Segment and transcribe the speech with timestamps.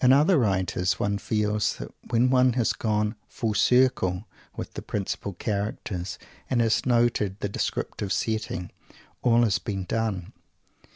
[0.00, 5.34] In other writers one feels that when one has gone "full circle" with the principal
[5.34, 6.18] characters,
[6.50, 8.72] and has noted the "descriptive setting"
[9.22, 10.32] all has been done.